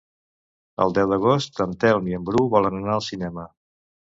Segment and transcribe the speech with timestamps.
[0.85, 3.47] El deu d'agost en Telm i en Bru volen anar al cinema.